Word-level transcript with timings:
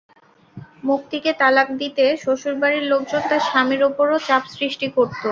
মুক্তিকে 0.83 1.31
তালাক 1.39 1.67
দিতে 1.81 2.03
শ্বশুরবাড়ির 2.23 2.85
লোকজন 2.91 3.21
তাঁর 3.23 3.41
স্বামীর 3.47 3.81
ওপরও 3.89 4.17
চাপ 4.27 4.43
সৃষ্টি 4.55 4.87
করত। 4.95 5.21